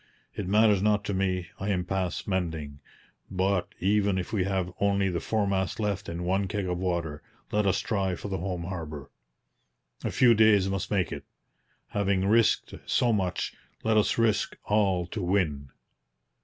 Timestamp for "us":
7.67-7.79, 13.95-14.17